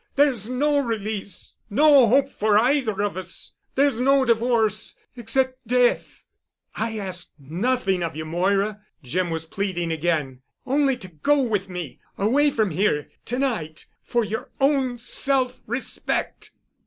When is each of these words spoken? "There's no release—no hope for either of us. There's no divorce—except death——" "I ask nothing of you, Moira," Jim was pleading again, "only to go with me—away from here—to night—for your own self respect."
"There's 0.15 0.49
no 0.49 0.79
release—no 0.79 2.07
hope 2.07 2.27
for 2.29 2.57
either 2.57 3.03
of 3.03 3.15
us. 3.15 3.53
There's 3.75 3.99
no 3.99 4.25
divorce—except 4.25 5.67
death——" 5.67 6.25
"I 6.73 6.97
ask 6.97 7.33
nothing 7.37 8.01
of 8.01 8.15
you, 8.15 8.25
Moira," 8.25 8.81
Jim 9.03 9.29
was 9.29 9.45
pleading 9.45 9.91
again, 9.91 10.41
"only 10.65 10.97
to 10.97 11.07
go 11.07 11.43
with 11.43 11.69
me—away 11.69 12.49
from 12.49 12.71
here—to 12.71 13.37
night—for 13.37 14.23
your 14.23 14.49
own 14.59 14.97
self 14.97 15.59
respect." 15.67 16.49